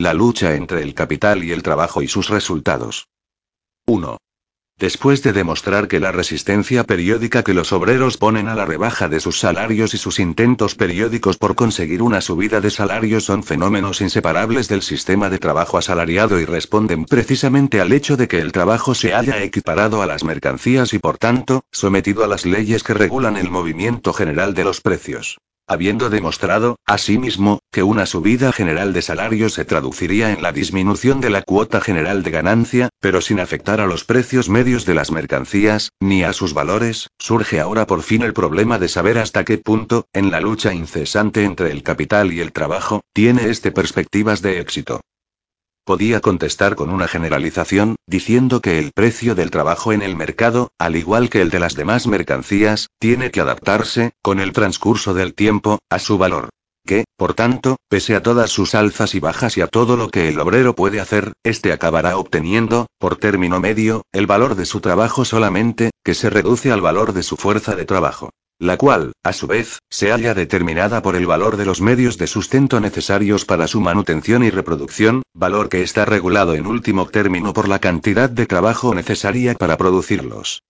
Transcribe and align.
La 0.00 0.14
lucha 0.14 0.54
entre 0.54 0.82
el 0.82 0.94
capital 0.94 1.44
y 1.44 1.52
el 1.52 1.62
trabajo 1.62 2.00
y 2.00 2.08
sus 2.08 2.30
resultados. 2.30 3.08
1. 3.86 4.16
Después 4.78 5.22
de 5.22 5.34
demostrar 5.34 5.88
que 5.88 6.00
la 6.00 6.10
resistencia 6.10 6.84
periódica 6.84 7.42
que 7.42 7.52
los 7.52 7.70
obreros 7.74 8.16
ponen 8.16 8.48
a 8.48 8.54
la 8.54 8.64
rebaja 8.64 9.10
de 9.10 9.20
sus 9.20 9.38
salarios 9.38 9.92
y 9.92 9.98
sus 9.98 10.18
intentos 10.18 10.74
periódicos 10.74 11.36
por 11.36 11.54
conseguir 11.54 12.00
una 12.00 12.22
subida 12.22 12.62
de 12.62 12.70
salarios 12.70 13.24
son 13.24 13.42
fenómenos 13.42 14.00
inseparables 14.00 14.68
del 14.68 14.80
sistema 14.80 15.28
de 15.28 15.38
trabajo 15.38 15.76
asalariado 15.76 16.40
y 16.40 16.46
responden 16.46 17.04
precisamente 17.04 17.82
al 17.82 17.92
hecho 17.92 18.16
de 18.16 18.26
que 18.26 18.38
el 18.38 18.52
trabajo 18.52 18.94
se 18.94 19.12
haya 19.12 19.42
equiparado 19.42 20.00
a 20.00 20.06
las 20.06 20.24
mercancías 20.24 20.94
y 20.94 20.98
por 20.98 21.18
tanto, 21.18 21.66
sometido 21.72 22.24
a 22.24 22.26
las 22.26 22.46
leyes 22.46 22.82
que 22.82 22.94
regulan 22.94 23.36
el 23.36 23.50
movimiento 23.50 24.14
general 24.14 24.54
de 24.54 24.64
los 24.64 24.80
precios 24.80 25.36
habiendo 25.70 26.10
demostrado, 26.10 26.80
asimismo, 26.84 27.60
que 27.70 27.84
una 27.84 28.04
subida 28.04 28.50
general 28.52 28.92
de 28.92 29.02
salarios 29.02 29.54
se 29.54 29.64
traduciría 29.64 30.32
en 30.32 30.42
la 30.42 30.50
disminución 30.50 31.20
de 31.20 31.30
la 31.30 31.42
cuota 31.42 31.80
general 31.80 32.24
de 32.24 32.32
ganancia, 32.32 32.88
pero 32.98 33.20
sin 33.20 33.38
afectar 33.38 33.80
a 33.80 33.86
los 33.86 34.04
precios 34.04 34.48
medios 34.48 34.84
de 34.84 34.94
las 34.94 35.12
mercancías, 35.12 35.92
ni 36.00 36.24
a 36.24 36.32
sus 36.32 36.54
valores, 36.54 37.06
surge 37.20 37.60
ahora 37.60 37.86
por 37.86 38.02
fin 38.02 38.22
el 38.22 38.32
problema 38.32 38.80
de 38.80 38.88
saber 38.88 39.16
hasta 39.18 39.44
qué 39.44 39.58
punto, 39.58 40.06
en 40.12 40.32
la 40.32 40.40
lucha 40.40 40.74
incesante 40.74 41.44
entre 41.44 41.70
el 41.70 41.84
capital 41.84 42.32
y 42.32 42.40
el 42.40 42.50
trabajo, 42.50 43.02
tiene 43.12 43.48
este 43.48 43.70
perspectivas 43.70 44.42
de 44.42 44.58
éxito. 44.58 45.00
Podía 45.90 46.20
contestar 46.20 46.76
con 46.76 46.90
una 46.90 47.08
generalización, 47.08 47.96
diciendo 48.06 48.60
que 48.60 48.78
el 48.78 48.92
precio 48.94 49.34
del 49.34 49.50
trabajo 49.50 49.92
en 49.92 50.02
el 50.02 50.14
mercado, 50.14 50.70
al 50.78 50.94
igual 50.94 51.30
que 51.30 51.40
el 51.40 51.50
de 51.50 51.58
las 51.58 51.74
demás 51.74 52.06
mercancías, 52.06 52.90
tiene 53.00 53.32
que 53.32 53.40
adaptarse, 53.40 54.12
con 54.22 54.38
el 54.38 54.52
transcurso 54.52 55.14
del 55.14 55.34
tiempo, 55.34 55.80
a 55.90 55.98
su 55.98 56.16
valor. 56.16 56.50
Que, 56.86 57.06
por 57.16 57.34
tanto, 57.34 57.74
pese 57.88 58.14
a 58.14 58.22
todas 58.22 58.50
sus 58.50 58.76
alzas 58.76 59.16
y 59.16 59.18
bajas 59.18 59.56
y 59.56 59.62
a 59.62 59.66
todo 59.66 59.96
lo 59.96 60.10
que 60.10 60.28
el 60.28 60.38
obrero 60.38 60.76
puede 60.76 61.00
hacer, 61.00 61.32
éste 61.42 61.72
acabará 61.72 62.16
obteniendo, 62.18 62.86
por 63.00 63.16
término 63.16 63.58
medio, 63.58 64.02
el 64.12 64.28
valor 64.28 64.54
de 64.54 64.66
su 64.66 64.80
trabajo 64.80 65.24
solamente, 65.24 65.90
que 66.04 66.14
se 66.14 66.30
reduce 66.30 66.70
al 66.70 66.82
valor 66.82 67.14
de 67.14 67.24
su 67.24 67.36
fuerza 67.36 67.74
de 67.74 67.84
trabajo 67.84 68.30
la 68.60 68.76
cual, 68.76 69.12
a 69.22 69.32
su 69.32 69.46
vez, 69.46 69.78
se 69.88 70.12
halla 70.12 70.34
determinada 70.34 71.00
por 71.00 71.16
el 71.16 71.26
valor 71.26 71.56
de 71.56 71.64
los 71.64 71.80
medios 71.80 72.18
de 72.18 72.26
sustento 72.26 72.78
necesarios 72.78 73.46
para 73.46 73.66
su 73.66 73.80
manutención 73.80 74.44
y 74.44 74.50
reproducción, 74.50 75.22
valor 75.32 75.70
que 75.70 75.82
está 75.82 76.04
regulado 76.04 76.54
en 76.54 76.66
último 76.66 77.06
término 77.06 77.54
por 77.54 77.68
la 77.68 77.78
cantidad 77.78 78.28
de 78.28 78.44
trabajo 78.44 78.94
necesaria 78.94 79.54
para 79.54 79.78
producirlos. 79.78 80.62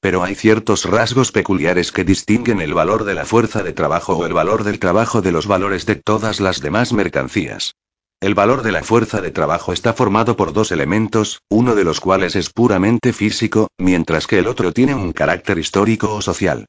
Pero 0.00 0.22
hay 0.22 0.34
ciertos 0.34 0.84
rasgos 0.84 1.32
peculiares 1.32 1.90
que 1.90 2.04
distinguen 2.04 2.60
el 2.60 2.74
valor 2.74 3.04
de 3.04 3.14
la 3.14 3.24
fuerza 3.24 3.62
de 3.62 3.72
trabajo 3.72 4.14
o 4.18 4.26
el 4.26 4.34
valor 4.34 4.62
del 4.62 4.78
trabajo 4.78 5.22
de 5.22 5.32
los 5.32 5.46
valores 5.46 5.86
de 5.86 5.96
todas 5.96 6.38
las 6.38 6.60
demás 6.60 6.92
mercancías. 6.92 7.72
El 8.20 8.34
valor 8.34 8.62
de 8.62 8.72
la 8.72 8.82
fuerza 8.82 9.22
de 9.22 9.30
trabajo 9.30 9.72
está 9.72 9.94
formado 9.94 10.36
por 10.36 10.52
dos 10.52 10.70
elementos, 10.70 11.40
uno 11.48 11.74
de 11.74 11.84
los 11.84 12.00
cuales 12.00 12.36
es 12.36 12.50
puramente 12.50 13.14
físico, 13.14 13.68
mientras 13.78 14.26
que 14.26 14.38
el 14.38 14.48
otro 14.48 14.72
tiene 14.72 14.94
un 14.94 15.12
carácter 15.12 15.58
histórico 15.58 16.14
o 16.14 16.20
social. 16.20 16.66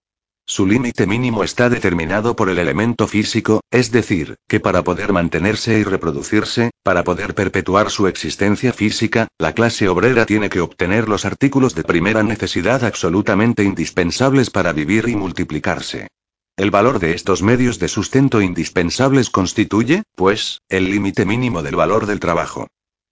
Su 0.49 0.65
límite 0.65 1.05
mínimo 1.05 1.43
está 1.43 1.69
determinado 1.69 2.37
por 2.37 2.49
el 2.49 2.57
elemento 2.57 3.05
físico, 3.05 3.59
es 3.69 3.91
decir, 3.91 4.37
que 4.47 4.61
para 4.61 4.81
poder 4.81 5.11
mantenerse 5.11 5.77
y 5.77 5.83
reproducirse, 5.83 6.71
para 6.83 7.03
poder 7.03 7.35
perpetuar 7.35 7.91
su 7.91 8.07
existencia 8.07 8.71
física, 8.71 9.27
la 9.37 9.53
clase 9.53 9.89
obrera 9.89 10.25
tiene 10.25 10.49
que 10.49 10.61
obtener 10.61 11.09
los 11.09 11.25
artículos 11.25 11.75
de 11.75 11.83
primera 11.83 12.23
necesidad 12.23 12.85
absolutamente 12.85 13.65
indispensables 13.65 14.49
para 14.49 14.71
vivir 14.71 15.09
y 15.09 15.17
multiplicarse. 15.17 16.07
El 16.55 16.71
valor 16.71 16.99
de 16.99 17.11
estos 17.11 17.43
medios 17.43 17.77
de 17.77 17.89
sustento 17.89 18.39
indispensables 18.41 19.29
constituye, 19.29 20.03
pues, 20.15 20.61
el 20.69 20.89
límite 20.89 21.25
mínimo 21.25 21.61
del 21.61 21.75
valor 21.75 22.05
del 22.05 22.21
trabajo. 22.21 22.67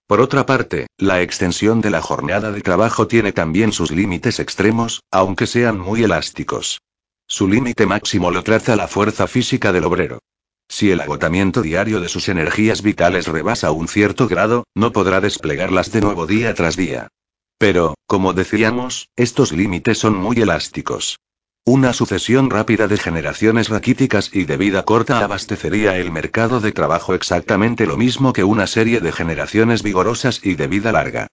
Por 0.06 0.22
otra 0.22 0.46
parte, 0.46 0.86
la 0.96 1.20
extensión 1.20 1.82
de 1.82 1.90
la 1.90 2.00
jornada 2.00 2.50
de 2.50 2.62
trabajo 2.62 3.08
tiene 3.08 3.32
también 3.32 3.72
sus 3.72 3.90
límites 3.90 4.40
extremos, 4.40 5.02
aunque 5.10 5.46
sean 5.46 5.78
muy 5.78 6.02
elásticos. 6.02 6.80
Su 7.28 7.48
límite 7.48 7.86
máximo 7.86 8.30
lo 8.30 8.42
traza 8.42 8.76
la 8.76 8.86
fuerza 8.86 9.26
física 9.26 9.72
del 9.72 9.84
obrero. 9.84 10.20
Si 10.68 10.90
el 10.90 11.00
agotamiento 11.00 11.60
diario 11.62 12.00
de 12.00 12.08
sus 12.08 12.28
energías 12.28 12.82
vitales 12.82 13.26
rebasa 13.26 13.72
un 13.72 13.88
cierto 13.88 14.28
grado, 14.28 14.64
no 14.74 14.92
podrá 14.92 15.20
desplegarlas 15.20 15.92
de 15.92 16.00
nuevo 16.00 16.26
día 16.26 16.54
tras 16.54 16.76
día. 16.76 17.08
Pero, 17.58 17.94
como 18.06 18.32
decíamos, 18.32 19.08
estos 19.16 19.52
límites 19.52 19.98
son 19.98 20.16
muy 20.16 20.36
elásticos. 20.40 21.18
Una 21.64 21.92
sucesión 21.92 22.48
rápida 22.48 22.86
de 22.86 22.96
generaciones 22.96 23.70
raquíticas 23.70 24.30
y 24.32 24.44
de 24.44 24.56
vida 24.56 24.84
corta 24.84 25.18
abastecería 25.18 25.98
el 25.98 26.12
mercado 26.12 26.60
de 26.60 26.70
trabajo 26.70 27.12
exactamente 27.12 27.86
lo 27.86 27.96
mismo 27.96 28.32
que 28.32 28.44
una 28.44 28.68
serie 28.68 29.00
de 29.00 29.10
generaciones 29.10 29.82
vigorosas 29.82 30.40
y 30.44 30.54
de 30.54 30.68
vida 30.68 30.92
larga. 30.92 31.26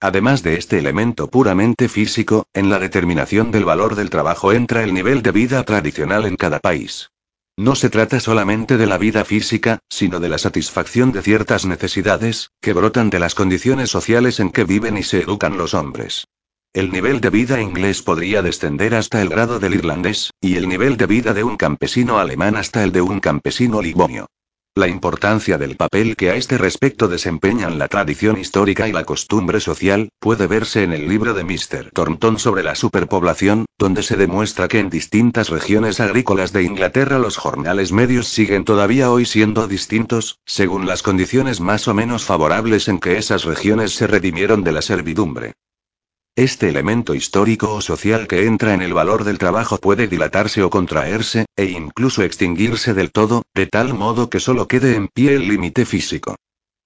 Además 0.00 0.42
de 0.42 0.56
este 0.56 0.78
elemento 0.78 1.28
puramente 1.28 1.88
físico, 1.88 2.46
en 2.52 2.68
la 2.68 2.78
determinación 2.78 3.50
del 3.50 3.64
valor 3.64 3.94
del 3.94 4.10
trabajo 4.10 4.52
entra 4.52 4.82
el 4.82 4.92
nivel 4.92 5.22
de 5.22 5.32
vida 5.32 5.62
tradicional 5.64 6.26
en 6.26 6.36
cada 6.36 6.60
país. 6.60 7.10
No 7.56 7.74
se 7.74 7.88
trata 7.88 8.20
solamente 8.20 8.76
de 8.76 8.86
la 8.86 8.98
vida 8.98 9.24
física, 9.24 9.78
sino 9.88 10.20
de 10.20 10.28
la 10.28 10.36
satisfacción 10.36 11.12
de 11.12 11.22
ciertas 11.22 11.64
necesidades, 11.64 12.50
que 12.60 12.74
brotan 12.74 13.08
de 13.08 13.18
las 13.18 13.34
condiciones 13.34 13.88
sociales 13.88 14.40
en 14.40 14.50
que 14.50 14.64
viven 14.64 14.98
y 14.98 15.02
se 15.02 15.22
educan 15.22 15.56
los 15.56 15.72
hombres. 15.72 16.26
El 16.74 16.92
nivel 16.92 17.22
de 17.22 17.30
vida 17.30 17.62
inglés 17.62 18.02
podría 18.02 18.42
descender 18.42 18.94
hasta 18.94 19.22
el 19.22 19.30
grado 19.30 19.58
del 19.58 19.74
irlandés, 19.74 20.32
y 20.42 20.56
el 20.56 20.68
nivel 20.68 20.98
de 20.98 21.06
vida 21.06 21.32
de 21.32 21.42
un 21.42 21.56
campesino 21.56 22.18
alemán 22.18 22.56
hasta 22.56 22.84
el 22.84 22.92
de 22.92 23.00
un 23.00 23.20
campesino 23.20 23.80
livonio. 23.80 24.26
La 24.78 24.88
importancia 24.88 25.56
del 25.56 25.74
papel 25.74 26.16
que 26.16 26.28
a 26.28 26.34
este 26.34 26.58
respecto 26.58 27.08
desempeñan 27.08 27.78
la 27.78 27.88
tradición 27.88 28.38
histórica 28.38 28.86
y 28.86 28.92
la 28.92 29.04
costumbre 29.04 29.58
social, 29.58 30.10
puede 30.20 30.46
verse 30.46 30.82
en 30.82 30.92
el 30.92 31.08
libro 31.08 31.32
de 31.32 31.44
Mr. 31.44 31.92
Thornton 31.94 32.38
sobre 32.38 32.62
la 32.62 32.74
superpoblación, 32.74 33.64
donde 33.78 34.02
se 34.02 34.18
demuestra 34.18 34.68
que 34.68 34.78
en 34.78 34.90
distintas 34.90 35.48
regiones 35.48 35.98
agrícolas 35.98 36.52
de 36.52 36.64
Inglaterra 36.64 37.18
los 37.18 37.38
jornales 37.38 37.90
medios 37.90 38.28
siguen 38.28 38.66
todavía 38.66 39.10
hoy 39.10 39.24
siendo 39.24 39.66
distintos, 39.66 40.40
según 40.44 40.86
las 40.86 41.02
condiciones 41.02 41.58
más 41.58 41.88
o 41.88 41.94
menos 41.94 42.26
favorables 42.26 42.88
en 42.88 42.98
que 42.98 43.16
esas 43.16 43.44
regiones 43.44 43.92
se 43.94 44.06
redimieron 44.06 44.62
de 44.62 44.72
la 44.72 44.82
servidumbre. 44.82 45.54
Este 46.38 46.68
elemento 46.68 47.14
histórico 47.14 47.72
o 47.72 47.80
social 47.80 48.26
que 48.26 48.44
entra 48.44 48.74
en 48.74 48.82
el 48.82 48.92
valor 48.92 49.24
del 49.24 49.38
trabajo 49.38 49.78
puede 49.78 50.06
dilatarse 50.06 50.62
o 50.62 50.68
contraerse, 50.68 51.46
e 51.56 51.64
incluso 51.64 52.22
extinguirse 52.22 52.92
del 52.92 53.10
todo, 53.10 53.44
de 53.54 53.66
tal 53.66 53.94
modo 53.94 54.28
que 54.28 54.38
solo 54.38 54.68
quede 54.68 54.96
en 54.96 55.08
pie 55.08 55.34
el 55.34 55.48
límite 55.48 55.86
físico. 55.86 56.36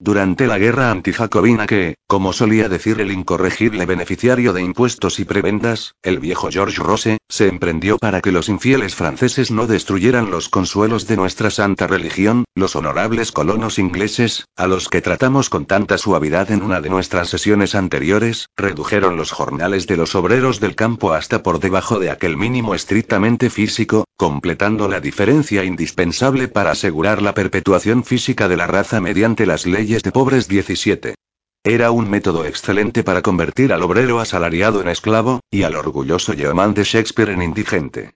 Durante 0.03 0.47
la 0.47 0.56
guerra 0.56 0.91
antijacobina 0.91 1.66
que, 1.66 1.97
como 2.06 2.33
solía 2.33 2.71
decir 2.71 3.03
el 3.03 3.12
incorregible 3.12 3.84
beneficiario 3.84 4.55
de 4.55 4.62
impuestos 4.62 5.21
y 5.21 5.27
prebendas, 5.27 5.94
el 6.03 6.19
viejo 6.21 6.49
George 6.50 6.83
Rose, 6.83 7.19
se 7.28 7.49
emprendió 7.49 7.99
para 7.99 8.22
que 8.22 8.33
los 8.33 8.49
infieles 8.49 8.94
franceses 8.94 9.50
no 9.50 9.66
destruyeran 9.66 10.31
los 10.31 10.49
consuelos 10.49 11.06
de 11.06 11.16
nuestra 11.16 11.50
santa 11.50 11.87
religión, 11.87 12.47
los 12.55 12.77
honorables 12.77 13.31
colonos 13.31 13.78
ingleses, 13.78 14.47
a 14.56 14.67
los 14.67 14.88
que 14.88 15.02
tratamos 15.02 15.50
con 15.50 15.67
tanta 15.67 15.99
suavidad 15.99 16.50
en 16.50 16.62
una 16.62 16.81
de 16.81 16.88
nuestras 16.88 17.29
sesiones 17.29 17.75
anteriores, 17.75 18.49
redujeron 18.56 19.19
los 19.19 19.32
jornales 19.32 19.87
de 19.87 19.99
los 19.99 20.14
obreros 20.14 20.61
del 20.61 20.76
campo 20.76 21.12
hasta 21.12 21.43
por 21.43 21.61
debajo 21.61 21.99
de 21.99 22.08
aquel 22.08 22.38
mínimo 22.38 22.75
estrictamente 22.75 23.50
físico, 23.50 24.06
completando 24.17 24.88
la 24.88 25.00
diferencia 25.00 25.62
indispensable 25.62 26.49
para 26.49 26.70
asegurar 26.70 27.20
la 27.20 27.35
perpetuación 27.35 28.02
física 28.02 28.49
de 28.49 28.56
la 28.56 28.67
raza 28.67 29.02
mediante 29.02 29.44
las 29.44 29.67
leyes 29.67 29.89
de 29.98 30.12
pobres 30.12 30.46
17. 30.46 31.16
Era 31.64 31.90
un 31.90 32.08
método 32.08 32.44
excelente 32.44 33.02
para 33.02 33.22
convertir 33.22 33.72
al 33.72 33.82
obrero 33.82 34.20
asalariado 34.20 34.81
en 34.81 34.88
esclavo, 34.88 35.40
y 35.50 35.64
al 35.64 35.75
orgulloso 35.75 36.32
yeoman 36.32 36.75
de 36.75 36.84
Shakespeare 36.84 37.32
en 37.32 37.42
indigente. 37.42 38.14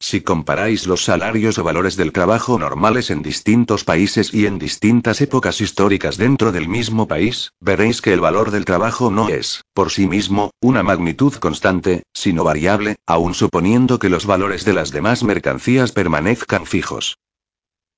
Si 0.00 0.22
comparáis 0.22 0.86
los 0.86 1.04
salarios 1.04 1.58
o 1.58 1.64
valores 1.64 1.96
del 1.96 2.12
trabajo 2.12 2.58
normales 2.58 3.10
en 3.10 3.22
distintos 3.22 3.84
países 3.84 4.32
y 4.32 4.46
en 4.46 4.58
distintas 4.58 5.20
épocas 5.20 5.60
históricas 5.60 6.16
dentro 6.16 6.50
del 6.50 6.66
mismo 6.66 7.06
país, 7.06 7.52
veréis 7.60 8.00
que 8.00 8.14
el 8.14 8.20
valor 8.20 8.50
del 8.50 8.64
trabajo 8.64 9.10
no 9.10 9.28
es, 9.28 9.64
por 9.74 9.90
sí 9.90 10.06
mismo, 10.06 10.50
una 10.60 10.82
magnitud 10.82 11.34
constante, 11.34 12.04
sino 12.14 12.42
variable, 12.42 12.96
aun 13.06 13.34
suponiendo 13.34 13.98
que 13.98 14.08
los 14.08 14.24
valores 14.24 14.64
de 14.64 14.72
las 14.72 14.92
demás 14.92 15.22
mercancías 15.22 15.92
permanezcan 15.92 16.64
fijos. 16.64 17.18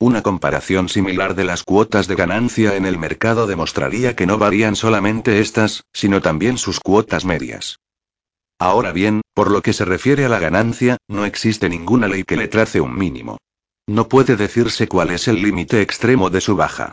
Una 0.01 0.23
comparación 0.23 0.89
similar 0.89 1.35
de 1.35 1.43
las 1.43 1.65
cuotas 1.65 2.07
de 2.07 2.15
ganancia 2.15 2.77
en 2.77 2.87
el 2.87 2.99
mercado 2.99 3.49
demostraría 3.49 4.15
que 4.15 4.27
no 4.27 4.39
varían 4.39 4.77
solamente 4.77 5.41
estas, 5.41 5.83
sino 5.93 6.23
también 6.23 6.57
sus 6.57 6.79
cuotas 6.79 7.25
medias. 7.25 7.81
Ahora 8.61 8.93
bien, 8.93 9.23
por 9.35 9.51
lo 9.51 9.61
que 9.61 9.73
se 9.73 9.85
refiere 9.85 10.25
a 10.25 10.29
la 10.29 10.39
ganancia, 10.39 10.99
no 11.09 11.25
existe 11.25 11.69
ninguna 11.69 12.07
ley 12.07 12.23
que 12.23 12.37
le 12.37 12.47
trace 12.47 12.81
un 12.81 12.97
mínimo. 12.97 13.39
No 13.89 14.09
puede 14.09 14.37
decirse 14.37 14.87
cuál 14.87 15.11
es 15.11 15.27
el 15.27 15.43
límite 15.43 15.83
extremo 15.83 16.31
de 16.31 16.43
su 16.43 16.55
baja. 16.55 16.93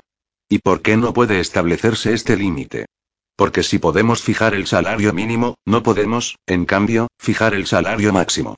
¿Y 0.50 0.60
por 0.60 0.82
qué 0.82 0.98
no 0.98 1.14
puede 1.14 1.40
establecerse 1.40 2.12
este 2.14 2.36
límite? 2.36 2.88
Porque 3.36 3.62
si 3.62 3.78
podemos 3.78 4.24
fijar 4.24 4.56
el 4.56 4.66
salario 4.66 5.14
mínimo, 5.14 5.56
no 5.66 5.84
podemos, 5.84 6.38
en 6.48 6.66
cambio, 6.66 7.08
fijar 7.20 7.54
el 7.54 7.68
salario 7.68 8.14
máximo. 8.14 8.56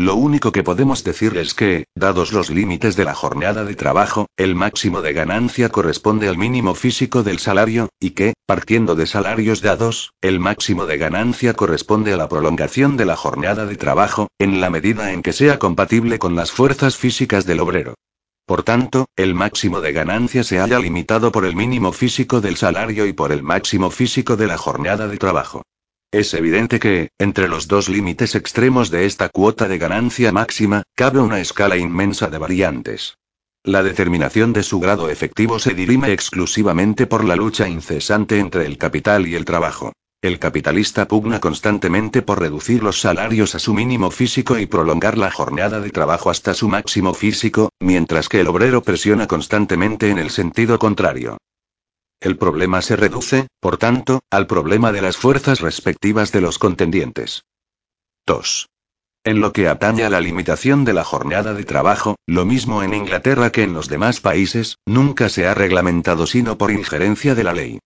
Lo 0.00 0.14
único 0.14 0.52
que 0.52 0.62
podemos 0.62 1.02
decir 1.02 1.36
es 1.36 1.54
que, 1.54 1.86
dados 1.96 2.32
los 2.32 2.50
límites 2.50 2.94
de 2.94 3.04
la 3.04 3.14
jornada 3.14 3.64
de 3.64 3.74
trabajo, 3.74 4.28
el 4.36 4.54
máximo 4.54 5.02
de 5.02 5.12
ganancia 5.12 5.70
corresponde 5.70 6.28
al 6.28 6.38
mínimo 6.38 6.76
físico 6.76 7.24
del 7.24 7.40
salario, 7.40 7.88
y 7.98 8.10
que, 8.10 8.34
partiendo 8.46 8.94
de 8.94 9.08
salarios 9.08 9.60
dados, 9.60 10.12
el 10.20 10.38
máximo 10.38 10.86
de 10.86 10.98
ganancia 10.98 11.54
corresponde 11.54 12.12
a 12.12 12.16
la 12.16 12.28
prolongación 12.28 12.96
de 12.96 13.06
la 13.06 13.16
jornada 13.16 13.66
de 13.66 13.74
trabajo, 13.74 14.28
en 14.38 14.60
la 14.60 14.70
medida 14.70 15.12
en 15.12 15.20
que 15.20 15.32
sea 15.32 15.58
compatible 15.58 16.20
con 16.20 16.36
las 16.36 16.52
fuerzas 16.52 16.96
físicas 16.96 17.44
del 17.44 17.58
obrero. 17.58 17.94
Por 18.46 18.62
tanto, 18.62 19.06
el 19.16 19.34
máximo 19.34 19.80
de 19.80 19.92
ganancia 19.92 20.44
se 20.44 20.60
haya 20.60 20.78
limitado 20.78 21.32
por 21.32 21.44
el 21.44 21.56
mínimo 21.56 21.90
físico 21.90 22.40
del 22.40 22.56
salario 22.56 23.04
y 23.04 23.12
por 23.12 23.32
el 23.32 23.42
máximo 23.42 23.90
físico 23.90 24.36
de 24.36 24.46
la 24.46 24.58
jornada 24.58 25.08
de 25.08 25.18
trabajo. 25.18 25.64
Es 26.10 26.32
evidente 26.32 26.80
que, 26.80 27.10
entre 27.18 27.48
los 27.48 27.68
dos 27.68 27.90
límites 27.90 28.34
extremos 28.34 28.90
de 28.90 29.04
esta 29.04 29.28
cuota 29.28 29.68
de 29.68 29.76
ganancia 29.76 30.32
máxima, 30.32 30.82
cabe 30.94 31.20
una 31.20 31.38
escala 31.38 31.76
inmensa 31.76 32.28
de 32.28 32.38
variantes. 32.38 33.18
La 33.62 33.82
determinación 33.82 34.54
de 34.54 34.62
su 34.62 34.80
grado 34.80 35.10
efectivo 35.10 35.58
se 35.58 35.74
dirime 35.74 36.12
exclusivamente 36.12 37.06
por 37.06 37.24
la 37.24 37.36
lucha 37.36 37.68
incesante 37.68 38.38
entre 38.38 38.64
el 38.64 38.78
capital 38.78 39.26
y 39.26 39.34
el 39.34 39.44
trabajo. 39.44 39.92
El 40.22 40.38
capitalista 40.38 41.06
pugna 41.06 41.40
constantemente 41.40 42.22
por 42.22 42.40
reducir 42.40 42.82
los 42.82 43.00
salarios 43.00 43.54
a 43.54 43.58
su 43.58 43.74
mínimo 43.74 44.10
físico 44.10 44.58
y 44.58 44.64
prolongar 44.64 45.18
la 45.18 45.30
jornada 45.30 45.78
de 45.78 45.90
trabajo 45.90 46.30
hasta 46.30 46.54
su 46.54 46.68
máximo 46.68 47.12
físico, 47.12 47.68
mientras 47.80 48.30
que 48.30 48.40
el 48.40 48.48
obrero 48.48 48.82
presiona 48.82 49.26
constantemente 49.26 50.08
en 50.08 50.18
el 50.18 50.30
sentido 50.30 50.78
contrario. 50.78 51.36
El 52.20 52.36
problema 52.36 52.82
se 52.82 52.96
reduce, 52.96 53.46
por 53.60 53.76
tanto, 53.76 54.20
al 54.30 54.48
problema 54.48 54.90
de 54.90 55.02
las 55.02 55.16
fuerzas 55.16 55.60
respectivas 55.60 56.32
de 56.32 56.40
los 56.40 56.58
contendientes. 56.58 57.44
2. 58.26 58.68
En 59.24 59.40
lo 59.40 59.52
que 59.52 59.68
atañe 59.68 60.04
a 60.04 60.10
la 60.10 60.20
limitación 60.20 60.84
de 60.84 60.94
la 60.94 61.04
jornada 61.04 61.54
de 61.54 61.64
trabajo, 61.64 62.16
lo 62.26 62.44
mismo 62.44 62.82
en 62.82 62.94
Inglaterra 62.94 63.50
que 63.50 63.62
en 63.62 63.72
los 63.72 63.88
demás 63.88 64.20
países, 64.20 64.78
nunca 64.84 65.28
se 65.28 65.46
ha 65.46 65.54
reglamentado 65.54 66.26
sino 66.26 66.58
por 66.58 66.72
injerencia 66.72 67.36
de 67.36 67.44
la 67.44 67.52
ley. 67.52 67.78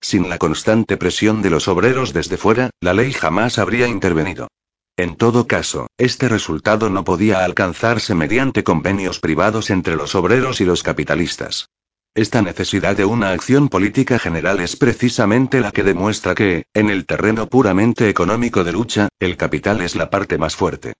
Sin 0.00 0.28
la 0.28 0.38
constante 0.38 0.96
presión 0.96 1.42
de 1.42 1.50
los 1.50 1.66
obreros 1.66 2.12
desde 2.12 2.36
fuera, 2.36 2.70
la 2.80 2.94
ley 2.94 3.12
jamás 3.12 3.58
habría 3.58 3.88
intervenido. 3.88 4.48
En 4.96 5.16
todo 5.16 5.46
caso, 5.46 5.88
este 5.98 6.28
resultado 6.28 6.90
no 6.90 7.04
podía 7.04 7.44
alcanzarse 7.44 8.14
mediante 8.14 8.62
convenios 8.62 9.18
privados 9.18 9.70
entre 9.70 9.96
los 9.96 10.14
obreros 10.14 10.60
y 10.60 10.64
los 10.64 10.82
capitalistas. 10.82 11.68
Esta 12.16 12.42
necesidad 12.42 12.96
de 12.96 13.04
una 13.04 13.30
acción 13.30 13.68
política 13.68 14.18
general 14.18 14.58
es 14.58 14.74
precisamente 14.74 15.60
la 15.60 15.70
que 15.70 15.84
demuestra 15.84 16.34
que, 16.34 16.64
en 16.74 16.90
el 16.90 17.06
terreno 17.06 17.46
puramente 17.46 18.08
económico 18.08 18.64
de 18.64 18.72
lucha, 18.72 19.08
el 19.20 19.36
capital 19.36 19.80
es 19.80 19.94
la 19.94 20.10
parte 20.10 20.36
más 20.36 20.56
fuerte. 20.56 20.94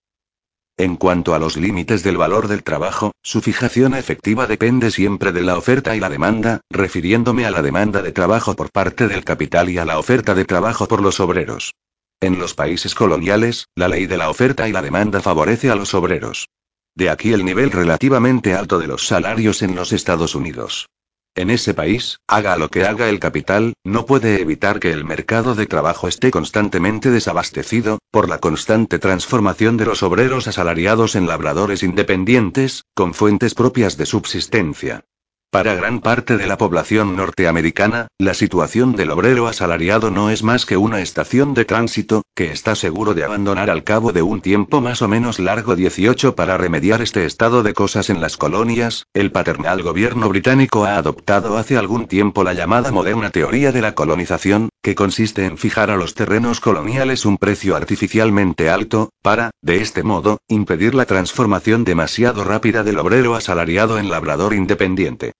En 0.77 0.95
cuanto 0.95 1.35
a 1.35 1.39
los 1.39 1.57
límites 1.57 2.01
del 2.03 2.15
valor 2.15 2.47
del 2.47 2.63
trabajo, 2.63 3.11
su 3.21 3.41
fijación 3.41 3.93
efectiva 3.93 4.47
depende 4.47 4.89
siempre 4.89 5.33
de 5.33 5.41
la 5.41 5.57
oferta 5.57 5.97
y 5.97 5.99
la 5.99 6.09
demanda, 6.09 6.61
refiriéndome 6.69 7.45
a 7.45 7.51
la 7.51 7.61
demanda 7.61 8.01
de 8.01 8.13
trabajo 8.13 8.55
por 8.55 8.71
parte 8.71 9.09
del 9.09 9.25
capital 9.25 9.69
y 9.69 9.79
a 9.79 9.85
la 9.85 9.99
oferta 9.99 10.33
de 10.33 10.45
trabajo 10.45 10.87
por 10.87 11.01
los 11.01 11.19
obreros. 11.19 11.73
En 12.21 12.39
los 12.39 12.53
países 12.53 12.95
coloniales, 12.95 13.67
la 13.75 13.89
ley 13.89 14.05
de 14.05 14.17
la 14.17 14.29
oferta 14.29 14.69
y 14.69 14.71
la 14.71 14.81
demanda 14.81 15.19
favorece 15.19 15.69
a 15.69 15.75
los 15.75 15.93
obreros. 15.93 16.47
De 16.95 17.09
aquí 17.09 17.33
el 17.33 17.43
nivel 17.43 17.69
relativamente 17.69 18.53
alto 18.53 18.79
de 18.79 18.87
los 18.87 19.05
salarios 19.05 19.61
en 19.61 19.75
los 19.75 19.91
Estados 19.91 20.35
Unidos. 20.35 20.87
En 21.33 21.49
ese 21.49 21.73
país, 21.73 22.17
haga 22.27 22.57
lo 22.57 22.69
que 22.69 22.83
haga 22.83 23.07
el 23.07 23.19
capital, 23.19 23.73
no 23.85 24.05
puede 24.05 24.41
evitar 24.41 24.81
que 24.81 24.91
el 24.91 25.05
mercado 25.05 25.55
de 25.55 25.65
trabajo 25.65 26.09
esté 26.09 26.29
constantemente 26.29 27.09
desabastecido, 27.09 27.99
por 28.11 28.27
la 28.27 28.39
constante 28.39 28.99
transformación 28.99 29.77
de 29.77 29.85
los 29.85 30.03
obreros 30.03 30.47
asalariados 30.47 31.15
en 31.15 31.27
labradores 31.27 31.83
independientes, 31.83 32.83
con 32.93 33.13
fuentes 33.13 33.53
propias 33.53 33.95
de 33.95 34.05
subsistencia. 34.05 35.05
Para 35.51 35.75
gran 35.75 35.99
parte 35.99 36.37
de 36.37 36.47
la 36.47 36.57
población 36.57 37.17
norteamericana, 37.17 38.07
la 38.17 38.33
situación 38.33 38.95
del 38.95 39.11
obrero 39.11 39.47
asalariado 39.47 40.09
no 40.09 40.29
es 40.29 40.43
más 40.43 40.65
que 40.65 40.77
una 40.77 41.01
estación 41.01 41.53
de 41.53 41.65
tránsito, 41.65 42.23
que 42.33 42.53
está 42.53 42.73
seguro 42.73 43.13
de 43.13 43.25
abandonar 43.25 43.69
al 43.69 43.83
cabo 43.83 44.13
de 44.13 44.21
un 44.21 44.39
tiempo 44.39 44.79
más 44.79 45.01
o 45.01 45.09
menos 45.09 45.39
largo 45.39 45.75
18 45.75 46.35
para 46.35 46.55
remediar 46.57 47.01
este 47.01 47.25
estado 47.25 47.63
de 47.63 47.73
cosas 47.73 48.09
en 48.09 48.21
las 48.21 48.37
colonias. 48.37 49.07
El 49.13 49.33
paternal 49.33 49.83
gobierno 49.83 50.29
británico 50.29 50.85
ha 50.85 50.95
adoptado 50.95 51.57
hace 51.57 51.75
algún 51.75 52.07
tiempo 52.07 52.45
la 52.45 52.53
llamada 52.53 52.93
moderna 52.93 53.29
teoría 53.29 53.73
de 53.73 53.81
la 53.81 53.93
colonización, 53.93 54.69
que 54.81 54.95
consiste 54.95 55.43
en 55.43 55.57
fijar 55.57 55.91
a 55.91 55.97
los 55.97 56.15
terrenos 56.15 56.61
coloniales 56.61 57.25
un 57.25 57.37
precio 57.37 57.75
artificialmente 57.75 58.69
alto, 58.69 59.09
para, 59.21 59.51
de 59.61 59.81
este 59.81 60.01
modo, 60.01 60.37
impedir 60.47 60.95
la 60.95 61.03
transformación 61.03 61.83
demasiado 61.83 62.45
rápida 62.45 62.85
del 62.85 62.99
obrero 62.99 63.35
asalariado 63.35 63.99
en 63.99 64.09
labrador 64.09 64.53
independiente. 64.53 65.33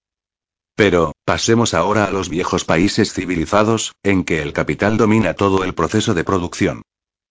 Pero, 0.75 1.13
pasemos 1.25 1.73
ahora 1.73 2.05
a 2.05 2.11
los 2.11 2.29
viejos 2.29 2.65
países 2.65 3.13
civilizados, 3.13 3.93
en 4.03 4.23
que 4.23 4.41
el 4.41 4.53
capital 4.53 4.97
domina 4.97 5.33
todo 5.33 5.63
el 5.63 5.73
proceso 5.73 6.13
de 6.13 6.23
producción. 6.23 6.81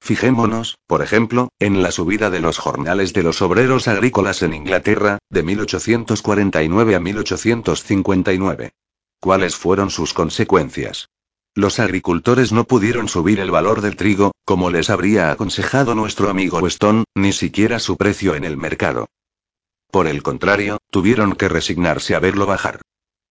Fijémonos, 0.03 0.79
por 0.87 1.03
ejemplo, 1.03 1.51
en 1.59 1.83
la 1.83 1.91
subida 1.91 2.31
de 2.31 2.41
los 2.41 2.59
jornales 2.59 3.13
de 3.13 3.23
los 3.23 3.43
obreros 3.43 3.87
agrícolas 3.87 4.43
en 4.43 4.55
Inglaterra, 4.55 5.19
de 5.29 5.43
1849 5.43 6.95
a 6.95 7.01
1859. 7.01 8.73
¿Cuáles 9.21 9.57
fueron 9.57 9.91
sus 9.91 10.15
consecuencias? 10.15 11.11
Los 11.55 11.81
agricultores 11.81 12.53
no 12.53 12.65
pudieron 12.65 13.09
subir 13.09 13.41
el 13.41 13.51
valor 13.51 13.83
del 13.83 13.97
trigo, 13.97 14.33
como 14.45 14.71
les 14.71 14.89
habría 14.89 15.31
aconsejado 15.31 15.95
nuestro 15.95 16.31
amigo 16.31 16.59
Weston, 16.61 17.05
ni 17.15 17.33
siquiera 17.33 17.79
su 17.79 17.97
precio 17.97 18.35
en 18.35 18.45
el 18.45 18.57
mercado. 18.57 19.09
Por 19.91 20.07
el 20.07 20.23
contrario, 20.23 20.79
tuvieron 20.91 21.35
que 21.35 21.49
resignarse 21.49 22.15
a 22.15 22.21
verlo 22.21 22.47
bajar. 22.47 22.81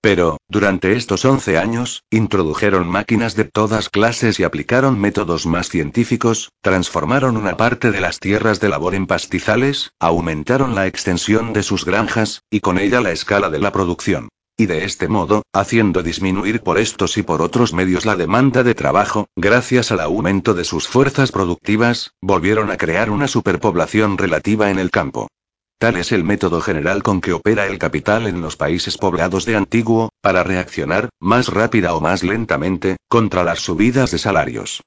Pero, 0.01 0.37
durante 0.47 0.95
estos 0.95 1.25
11 1.25 1.57
años, 1.57 2.03
introdujeron 2.09 2.87
máquinas 2.87 3.35
de 3.35 3.43
todas 3.43 3.89
clases 3.89 4.39
y 4.39 4.43
aplicaron 4.43 4.97
métodos 4.97 5.45
más 5.45 5.67
científicos, 5.67 6.51
transformaron 6.61 7.35
una 7.35 7.57
parte 7.57 7.91
de 7.91 7.99
las 7.99 8.19
tierras 8.19 8.61
de 8.61 8.69
labor 8.69 8.95
en 8.95 9.07
pastizales, 9.07 9.91
aumentaron 9.99 10.73
la 10.73 10.87
extensión 10.87 11.51
de 11.51 11.63
sus 11.63 11.83
granjas, 11.83 12.43
y 12.49 12.61
con 12.61 12.77
ella 12.79 13.01
la 13.01 13.11
escala 13.11 13.49
de 13.49 13.59
la 13.59 13.73
producción. 13.73 14.29
Y 14.55 14.67
de 14.67 14.85
este 14.85 15.09
modo, 15.09 15.43
haciendo 15.53 16.01
disminuir 16.01 16.61
por 16.61 16.79
estos 16.79 17.17
y 17.17 17.23
por 17.23 17.41
otros 17.41 17.73
medios 17.73 18.05
la 18.05 18.15
demanda 18.15 18.63
de 18.63 18.75
trabajo, 18.75 19.27
gracias 19.35 19.91
al 19.91 19.99
aumento 19.99 20.53
de 20.53 20.63
sus 20.63 20.87
fuerzas 20.87 21.33
productivas, 21.33 22.11
volvieron 22.21 22.71
a 22.71 22.77
crear 22.77 23.09
una 23.09 23.27
superpoblación 23.27 24.17
relativa 24.17 24.69
en 24.69 24.79
el 24.79 24.91
campo. 24.91 25.27
Tal 25.79 25.95
es 25.95 26.11
el 26.11 26.25
método 26.25 26.59
general 26.59 27.03
con 27.03 27.21
que 27.21 27.31
opera 27.31 27.65
el 27.65 27.79
capital 27.79 28.27
en 28.27 28.41
los 28.41 28.57
países 28.57 28.97
poblados 28.97 29.45
de 29.45 29.55
antiguo, 29.55 30.09
para 30.19 30.43
reaccionar, 30.43 31.07
más 31.21 31.47
rápida 31.47 31.93
o 31.93 32.01
más 32.01 32.21
lentamente, 32.21 32.97
contra 33.07 33.45
las 33.45 33.61
subidas 33.61 34.11
de 34.11 34.17
salarios. 34.17 34.81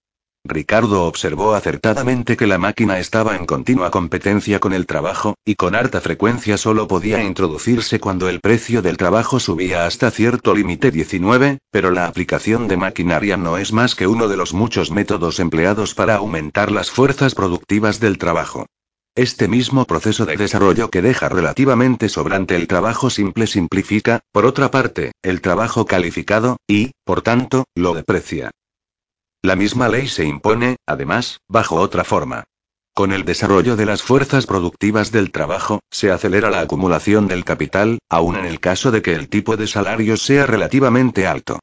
Ricardo 0.44 1.04
observó 1.04 1.54
acertadamente 1.54 2.36
que 2.36 2.46
la 2.46 2.58
máquina 2.58 2.98
estaba 2.98 3.36
en 3.36 3.46
continua 3.46 3.90
competencia 3.90 4.58
con 4.58 4.74
el 4.74 4.84
trabajo, 4.84 5.34
y 5.46 5.54
con 5.54 5.74
harta 5.74 6.02
frecuencia 6.02 6.58
solo 6.58 6.88
podía 6.88 7.24
introducirse 7.24 7.98
cuando 7.98 8.28
el 8.28 8.40
precio 8.40 8.82
del 8.82 8.98
trabajo 8.98 9.40
subía 9.40 9.86
hasta 9.86 10.10
cierto 10.10 10.54
límite 10.54 10.90
19, 10.90 11.56
pero 11.70 11.90
la 11.90 12.06
aplicación 12.06 12.68
de 12.68 12.76
maquinaria 12.76 13.38
no 13.38 13.56
es 13.56 13.72
más 13.72 13.94
que 13.94 14.06
uno 14.06 14.28
de 14.28 14.36
los 14.36 14.52
muchos 14.52 14.90
métodos 14.90 15.40
empleados 15.40 15.94
para 15.94 16.16
aumentar 16.16 16.70
las 16.70 16.90
fuerzas 16.90 17.34
productivas 17.34 17.98
del 17.98 18.18
trabajo. 18.18 18.66
Este 19.14 19.46
mismo 19.46 19.84
proceso 19.84 20.24
de 20.24 20.38
desarrollo 20.38 20.88
que 20.88 21.02
deja 21.02 21.28
relativamente 21.28 22.08
sobrante 22.08 22.56
el 22.56 22.66
trabajo 22.66 23.10
simple 23.10 23.46
simplifica, 23.46 24.20
por 24.32 24.46
otra 24.46 24.70
parte, 24.70 25.12
el 25.22 25.42
trabajo 25.42 25.84
calificado, 25.84 26.56
y, 26.66 26.92
por 27.04 27.20
tanto, 27.20 27.64
lo 27.74 27.92
deprecia. 27.92 28.50
La 29.42 29.54
misma 29.54 29.90
ley 29.90 30.08
se 30.08 30.24
impone, 30.24 30.76
además, 30.86 31.40
bajo 31.46 31.76
otra 31.76 32.04
forma. 32.04 32.44
Con 32.94 33.12
el 33.12 33.26
desarrollo 33.26 33.76
de 33.76 33.84
las 33.84 34.02
fuerzas 34.02 34.46
productivas 34.46 35.12
del 35.12 35.30
trabajo, 35.30 35.80
se 35.90 36.10
acelera 36.10 36.50
la 36.50 36.60
acumulación 36.60 37.28
del 37.28 37.44
capital, 37.44 37.98
aun 38.08 38.36
en 38.36 38.46
el 38.46 38.60
caso 38.60 38.90
de 38.90 39.02
que 39.02 39.12
el 39.12 39.28
tipo 39.28 39.58
de 39.58 39.66
salario 39.66 40.16
sea 40.16 40.46
relativamente 40.46 41.26
alto. 41.26 41.58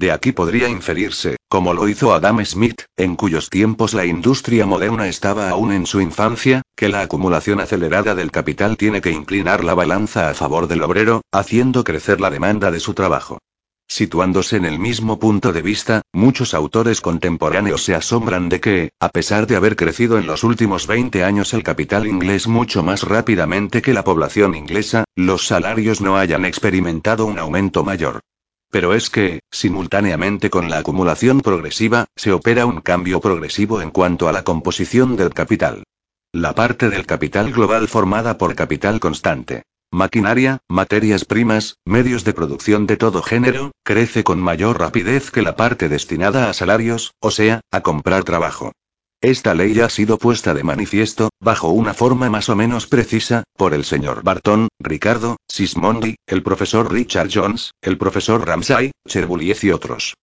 De 0.00 0.12
aquí 0.12 0.32
podría 0.32 0.66
inferirse, 0.66 1.36
como 1.50 1.74
lo 1.74 1.86
hizo 1.86 2.14
Adam 2.14 2.42
Smith, 2.46 2.84
en 2.96 3.16
cuyos 3.16 3.50
tiempos 3.50 3.92
la 3.92 4.06
industria 4.06 4.64
moderna 4.64 5.08
estaba 5.08 5.50
aún 5.50 5.72
en 5.72 5.84
su 5.84 6.00
infancia, 6.00 6.62
que 6.74 6.88
la 6.88 7.02
acumulación 7.02 7.60
acelerada 7.60 8.14
del 8.14 8.30
capital 8.30 8.78
tiene 8.78 9.02
que 9.02 9.10
inclinar 9.10 9.62
la 9.62 9.74
balanza 9.74 10.30
a 10.30 10.32
favor 10.32 10.68
del 10.68 10.80
obrero, 10.84 11.20
haciendo 11.30 11.84
crecer 11.84 12.18
la 12.18 12.30
demanda 12.30 12.70
de 12.70 12.80
su 12.80 12.94
trabajo. 12.94 13.40
Situándose 13.88 14.56
en 14.56 14.64
el 14.64 14.78
mismo 14.78 15.18
punto 15.18 15.52
de 15.52 15.60
vista, 15.60 16.00
muchos 16.14 16.54
autores 16.54 17.02
contemporáneos 17.02 17.84
se 17.84 17.94
asombran 17.94 18.48
de 18.48 18.58
que, 18.58 18.92
a 19.00 19.10
pesar 19.10 19.46
de 19.46 19.56
haber 19.56 19.76
crecido 19.76 20.16
en 20.16 20.26
los 20.26 20.44
últimos 20.44 20.86
20 20.86 21.24
años 21.24 21.52
el 21.52 21.62
capital 21.62 22.06
inglés 22.06 22.48
mucho 22.48 22.82
más 22.82 23.02
rápidamente 23.02 23.82
que 23.82 23.92
la 23.92 24.02
población 24.02 24.54
inglesa, 24.54 25.04
los 25.14 25.46
salarios 25.46 26.00
no 26.00 26.16
hayan 26.16 26.46
experimentado 26.46 27.26
un 27.26 27.38
aumento 27.38 27.84
mayor. 27.84 28.22
Pero 28.70 28.94
es 28.94 29.10
que, 29.10 29.40
simultáneamente 29.50 30.48
con 30.48 30.70
la 30.70 30.78
acumulación 30.78 31.40
progresiva, 31.40 32.06
se 32.16 32.32
opera 32.32 32.66
un 32.66 32.80
cambio 32.80 33.20
progresivo 33.20 33.82
en 33.82 33.90
cuanto 33.90 34.28
a 34.28 34.32
la 34.32 34.44
composición 34.44 35.16
del 35.16 35.34
capital. 35.34 35.82
La 36.32 36.54
parte 36.54 36.88
del 36.88 37.06
capital 37.06 37.50
global 37.52 37.88
formada 37.88 38.38
por 38.38 38.54
capital 38.54 39.00
constante, 39.00 39.64
maquinaria, 39.90 40.60
materias 40.68 41.24
primas, 41.24 41.78
medios 41.84 42.22
de 42.22 42.32
producción 42.32 42.86
de 42.86 42.96
todo 42.96 43.22
género, 43.22 43.72
crece 43.82 44.22
con 44.22 44.40
mayor 44.40 44.78
rapidez 44.78 45.32
que 45.32 45.42
la 45.42 45.56
parte 45.56 45.88
destinada 45.88 46.48
a 46.48 46.52
salarios, 46.52 47.14
o 47.18 47.32
sea, 47.32 47.62
a 47.72 47.80
comprar 47.80 48.22
trabajo. 48.22 48.72
Esta 49.22 49.54
ley 49.54 49.78
ha 49.80 49.90
sido 49.90 50.16
puesta 50.16 50.54
de 50.54 50.64
manifiesto, 50.64 51.28
bajo 51.40 51.68
una 51.68 51.92
forma 51.92 52.30
más 52.30 52.48
o 52.48 52.56
menos 52.56 52.86
precisa, 52.86 53.44
por 53.54 53.74
el 53.74 53.84
señor 53.84 54.22
Barton, 54.22 54.68
Ricardo, 54.78 55.36
Sismondi, 55.46 56.16
el 56.26 56.42
profesor 56.42 56.90
Richard 56.90 57.28
Jones, 57.30 57.72
el 57.82 57.98
profesor 57.98 58.46
Ramsay, 58.46 58.92
Cherbuliez 59.06 59.62
y 59.64 59.72
otros. 59.72 60.14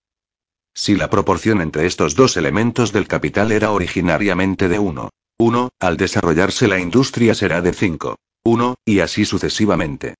Si 0.73 0.95
la 0.95 1.11
proporción 1.11 1.61
entre 1.61 1.85
estos 1.85 2.15
dos 2.15 2.37
elementos 2.37 2.91
del 2.91 3.07
capital 3.07 3.51
era 3.51 3.71
originariamente 3.71 4.67
de 4.67 4.79
1, 4.79 5.09
1, 5.37 5.69
al 5.79 5.97
desarrollarse 5.97 6.67
la 6.67 6.79
industria 6.79 7.35
será 7.35 7.61
de 7.61 7.73
5, 7.73 8.15
1, 8.45 8.75
y 8.83 8.99
así 9.01 9.25
sucesivamente. 9.25 10.15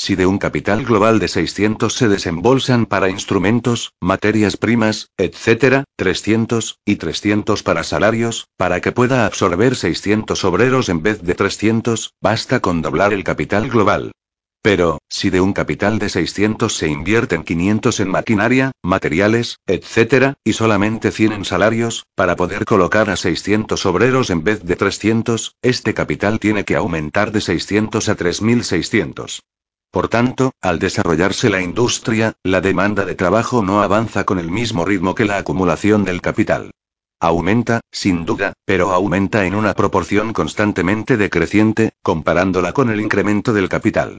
Si 0.00 0.14
de 0.14 0.26
un 0.26 0.38
capital 0.38 0.84
global 0.84 1.18
de 1.18 1.26
600 1.26 1.92
se 1.92 2.06
desembolsan 2.06 2.86
para 2.86 3.10
instrumentos, 3.10 3.94
materias 4.00 4.56
primas, 4.56 5.10
etc., 5.18 5.82
300, 5.96 6.78
y 6.84 6.96
300 6.96 7.64
para 7.64 7.82
salarios, 7.82 8.46
para 8.56 8.80
que 8.80 8.92
pueda 8.92 9.26
absorber 9.26 9.74
600 9.74 10.44
obreros 10.44 10.88
en 10.88 11.02
vez 11.02 11.20
de 11.22 11.34
300, 11.34 12.14
basta 12.22 12.60
con 12.60 12.80
doblar 12.80 13.12
el 13.12 13.24
capital 13.24 13.68
global. 13.68 14.12
Pero, 14.62 14.98
si 15.08 15.30
de 15.30 15.40
un 15.40 15.52
capital 15.52 15.98
de 15.98 16.10
600 16.10 16.76
se 16.76 16.86
invierten 16.86 17.42
500 17.42 17.98
en 17.98 18.08
maquinaria, 18.08 18.70
materiales, 18.84 19.58
etc., 19.66 20.34
y 20.44 20.52
solamente 20.52 21.10
100 21.10 21.32
en 21.32 21.44
salarios, 21.44 22.04
para 22.14 22.36
poder 22.36 22.66
colocar 22.66 23.10
a 23.10 23.16
600 23.16 23.84
obreros 23.84 24.30
en 24.30 24.44
vez 24.44 24.62
de 24.62 24.76
300, 24.76 25.56
este 25.60 25.92
capital 25.92 26.38
tiene 26.38 26.64
que 26.64 26.76
aumentar 26.76 27.32
de 27.32 27.40
600 27.40 28.08
a 28.08 28.14
3600. 28.14 29.42
Por 29.90 30.08
tanto, 30.08 30.52
al 30.60 30.78
desarrollarse 30.78 31.48
la 31.48 31.62
industria, 31.62 32.34
la 32.42 32.60
demanda 32.60 33.04
de 33.06 33.14
trabajo 33.14 33.62
no 33.62 33.82
avanza 33.82 34.24
con 34.24 34.38
el 34.38 34.50
mismo 34.50 34.84
ritmo 34.84 35.14
que 35.14 35.24
la 35.24 35.38
acumulación 35.38 36.04
del 36.04 36.20
capital. 36.20 36.70
Aumenta, 37.20 37.80
sin 37.90 38.26
duda, 38.26 38.52
pero 38.64 38.92
aumenta 38.92 39.46
en 39.46 39.54
una 39.54 39.74
proporción 39.74 40.32
constantemente 40.32 41.16
decreciente, 41.16 41.92
comparándola 42.02 42.72
con 42.72 42.90
el 42.90 43.00
incremento 43.00 43.52
del 43.52 43.68
capital. 43.68 44.18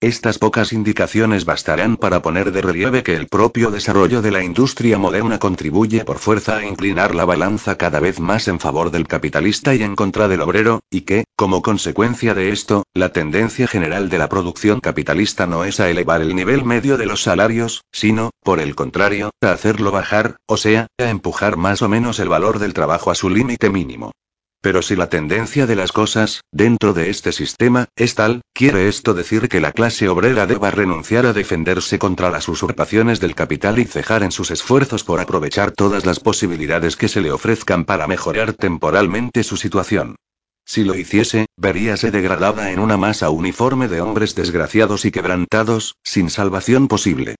Estas 0.00 0.38
pocas 0.38 0.72
indicaciones 0.72 1.44
bastarán 1.44 1.96
para 1.96 2.22
poner 2.22 2.52
de 2.52 2.62
relieve 2.62 3.02
que 3.02 3.16
el 3.16 3.26
propio 3.26 3.72
desarrollo 3.72 4.22
de 4.22 4.30
la 4.30 4.44
industria 4.44 4.96
moderna 4.96 5.40
contribuye 5.40 6.04
por 6.04 6.18
fuerza 6.18 6.58
a 6.58 6.64
inclinar 6.64 7.16
la 7.16 7.24
balanza 7.24 7.76
cada 7.76 7.98
vez 7.98 8.20
más 8.20 8.46
en 8.46 8.60
favor 8.60 8.92
del 8.92 9.08
capitalista 9.08 9.74
y 9.74 9.82
en 9.82 9.96
contra 9.96 10.28
del 10.28 10.42
obrero, 10.42 10.82
y 10.88 11.00
que, 11.00 11.24
como 11.34 11.62
consecuencia 11.62 12.32
de 12.34 12.52
esto, 12.52 12.84
la 12.94 13.12
tendencia 13.12 13.66
general 13.66 14.08
de 14.08 14.18
la 14.18 14.28
producción 14.28 14.78
capitalista 14.78 15.48
no 15.48 15.64
es 15.64 15.80
a 15.80 15.90
elevar 15.90 16.22
el 16.22 16.36
nivel 16.36 16.64
medio 16.64 16.96
de 16.96 17.06
los 17.06 17.24
salarios, 17.24 17.82
sino, 17.90 18.30
por 18.44 18.60
el 18.60 18.76
contrario, 18.76 19.32
a 19.40 19.50
hacerlo 19.50 19.90
bajar, 19.90 20.36
o 20.46 20.56
sea, 20.56 20.86
a 20.96 21.10
empujar 21.10 21.56
más 21.56 21.82
o 21.82 21.88
menos 21.88 22.20
el 22.20 22.28
valor 22.28 22.60
del 22.60 22.72
trabajo 22.72 23.10
a 23.10 23.16
su 23.16 23.30
límite 23.30 23.68
mínimo. 23.68 24.12
Pero 24.60 24.82
si 24.82 24.96
la 24.96 25.08
tendencia 25.08 25.66
de 25.66 25.76
las 25.76 25.92
cosas, 25.92 26.42
dentro 26.50 26.92
de 26.92 27.10
este 27.10 27.30
sistema, 27.30 27.86
es 27.94 28.16
tal, 28.16 28.42
quiere 28.52 28.88
esto 28.88 29.14
decir 29.14 29.48
que 29.48 29.60
la 29.60 29.72
clase 29.72 30.08
obrera 30.08 30.46
deba 30.46 30.70
renunciar 30.72 31.26
a 31.26 31.32
defenderse 31.32 31.98
contra 31.98 32.30
las 32.30 32.48
usurpaciones 32.48 33.20
del 33.20 33.36
capital 33.36 33.78
y 33.78 33.84
cejar 33.84 34.24
en 34.24 34.32
sus 34.32 34.50
esfuerzos 34.50 35.04
por 35.04 35.20
aprovechar 35.20 35.70
todas 35.70 36.04
las 36.04 36.18
posibilidades 36.18 36.96
que 36.96 37.08
se 37.08 37.20
le 37.20 37.30
ofrezcan 37.30 37.84
para 37.84 38.08
mejorar 38.08 38.52
temporalmente 38.52 39.44
su 39.44 39.56
situación. 39.56 40.16
Si 40.66 40.84
lo 40.84 40.94
hiciese, 40.94 41.46
veríase 41.56 42.10
degradada 42.10 42.72
en 42.72 42.80
una 42.80 42.98
masa 42.98 43.30
uniforme 43.30 43.88
de 43.88 44.02
hombres 44.02 44.34
desgraciados 44.34 45.06
y 45.06 45.10
quebrantados, 45.10 45.94
sin 46.04 46.28
salvación 46.28 46.88
posible. 46.88 47.36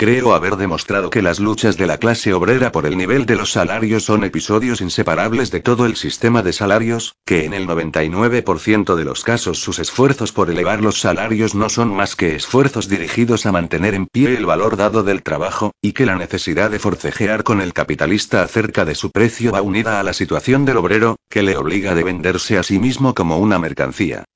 Creo 0.00 0.32
haber 0.32 0.54
demostrado 0.54 1.10
que 1.10 1.22
las 1.22 1.40
luchas 1.40 1.76
de 1.76 1.88
la 1.88 1.98
clase 1.98 2.32
obrera 2.32 2.70
por 2.70 2.86
el 2.86 2.96
nivel 2.96 3.26
de 3.26 3.34
los 3.34 3.50
salarios 3.50 4.04
son 4.04 4.22
episodios 4.22 4.80
inseparables 4.80 5.50
de 5.50 5.58
todo 5.58 5.86
el 5.86 5.96
sistema 5.96 6.44
de 6.44 6.52
salarios, 6.52 7.16
que 7.26 7.44
en 7.44 7.52
el 7.52 7.66
99% 7.66 8.94
de 8.94 9.04
los 9.04 9.24
casos 9.24 9.58
sus 9.58 9.80
esfuerzos 9.80 10.30
por 10.30 10.50
elevar 10.50 10.82
los 10.82 11.00
salarios 11.00 11.56
no 11.56 11.68
son 11.68 11.92
más 11.92 12.14
que 12.14 12.36
esfuerzos 12.36 12.88
dirigidos 12.88 13.44
a 13.44 13.50
mantener 13.50 13.94
en 13.94 14.06
pie 14.06 14.36
el 14.36 14.46
valor 14.46 14.76
dado 14.76 15.02
del 15.02 15.24
trabajo, 15.24 15.72
y 15.82 15.94
que 15.94 16.06
la 16.06 16.14
necesidad 16.14 16.70
de 16.70 16.78
forcejear 16.78 17.42
con 17.42 17.60
el 17.60 17.72
capitalista 17.72 18.42
acerca 18.42 18.84
de 18.84 18.94
su 18.94 19.10
precio 19.10 19.50
va 19.50 19.62
unida 19.62 19.98
a 19.98 20.04
la 20.04 20.12
situación 20.12 20.64
del 20.64 20.76
obrero, 20.76 21.16
que 21.28 21.42
le 21.42 21.56
obliga 21.56 21.96
de 21.96 22.04
venderse 22.04 22.56
a 22.56 22.62
sí 22.62 22.78
mismo 22.78 23.16
como 23.16 23.38
una 23.38 23.58
mercancía. 23.58 24.26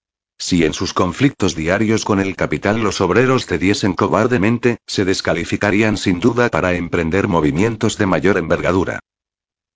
Si 0.44 0.64
en 0.64 0.75
sus 0.75 0.92
conflictos 0.92 1.54
diarios 1.54 2.04
con 2.04 2.18
el 2.18 2.34
capital 2.34 2.80
los 2.80 3.00
obreros 3.00 3.46
cediesen 3.46 3.94
cobardemente, 3.94 4.78
se 4.88 5.04
descalificarían 5.04 5.96
sin 5.96 6.18
duda 6.18 6.49
para 6.49 6.72
emprender 6.72 7.28
movimientos 7.28 7.96
de 7.96 8.06
mayor 8.06 8.38
envergadura. 8.38 8.99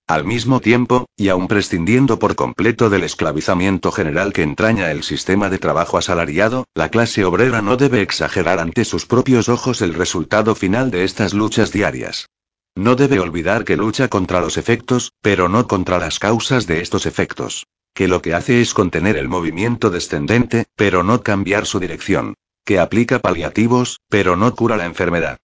Al 0.07 0.25
mismo 0.25 0.59
tiempo, 0.59 1.05
y 1.15 1.29
aun 1.29 1.47
prescindiendo 1.47 2.19
por 2.19 2.35
completo 2.35 2.89
del 2.89 3.05
esclavizamiento 3.05 3.93
general 3.93 4.33
que 4.33 4.43
entraña 4.43 4.91
el 4.91 5.03
sistema 5.03 5.49
de 5.49 5.57
trabajo 5.57 5.97
asalariado, 5.97 6.65
la 6.75 6.89
clase 6.89 7.23
obrera 7.23 7.61
no 7.61 7.77
debe 7.77 8.01
exagerar 8.01 8.59
ante 8.59 8.83
sus 8.83 9.05
propios 9.05 9.47
ojos 9.47 9.81
el 9.81 9.93
resultado 9.93 10.53
final 10.53 10.91
de 10.91 11.05
estas 11.05 11.33
luchas 11.33 11.71
diarias. 11.71 12.27
No 12.75 12.97
debe 12.97 13.21
olvidar 13.21 13.63
que 13.63 13.77
lucha 13.77 14.09
contra 14.09 14.41
los 14.41 14.57
efectos, 14.57 15.13
pero 15.21 15.47
no 15.47 15.65
contra 15.65 15.97
las 15.97 16.19
causas 16.19 16.67
de 16.67 16.81
estos 16.81 17.05
efectos 17.05 17.65
que 17.97 18.07
lo 18.07 18.21
que 18.21 18.35
hace 18.35 18.61
es 18.61 18.75
contener 18.75 19.17
el 19.17 19.27
movimiento 19.27 19.89
descendente, 19.89 20.65
pero 20.75 21.01
no 21.01 21.23
cambiar 21.23 21.65
su 21.65 21.79
dirección, 21.79 22.35
que 22.63 22.77
aplica 22.77 23.17
paliativos, 23.17 24.01
pero 24.07 24.35
no 24.35 24.53
cura 24.53 24.77
la 24.77 24.85
enfermedad. 24.85 25.39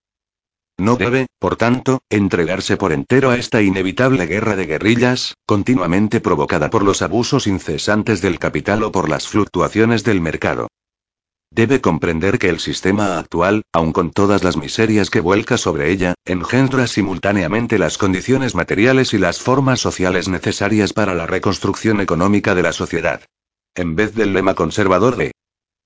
No 0.77 0.95
debe, 0.95 1.25
por 1.39 1.55
tanto, 1.55 2.03
entregarse 2.12 2.77
por 2.77 2.93
entero 2.93 3.31
a 3.31 3.38
esta 3.38 3.63
inevitable 3.63 4.27
guerra 4.27 4.55
de 4.55 4.67
guerrillas, 4.67 5.33
continuamente 5.48 6.22
provocada 6.22 6.69
por 6.69 6.83
los 6.83 7.01
abusos 7.01 7.48
incesantes 7.48 8.22
del 8.22 8.38
capital 8.38 8.83
o 8.83 8.91
por 8.91 9.10
las 9.10 9.27
fluctuaciones 9.27 10.03
del 10.03 10.22
mercado. 10.22 10.67
Debe 11.55 11.81
comprender 11.81 12.39
que 12.39 12.50
el 12.50 12.60
sistema 12.60 13.19
actual, 13.19 13.62
aun 13.72 13.93
con 13.93 14.10
todas 14.10 14.43
las 14.43 14.57
miserias 14.57 15.12
que 15.12 15.19
vuelca 15.19 15.60
sobre 15.60 15.91
ella, 15.91 16.15
engendra 16.25 16.88
simultáneamente 16.88 17.77
las 17.77 18.00
condiciones 18.00 18.55
materiales 18.55 19.13
y 19.13 19.19
las 19.19 19.39
formas 19.39 19.79
sociales 19.79 20.27
necesarias 20.27 20.93
para 20.93 21.13
la 21.13 21.27
reconstrucción 21.27 22.01
económica 22.01 22.55
de 22.55 22.63
la 22.63 22.74
sociedad. 22.74 23.22
En 23.75 23.95
vez 23.95 24.15
del 24.15 24.33
lema 24.33 24.55
conservador 24.55 25.15
de 25.15 25.31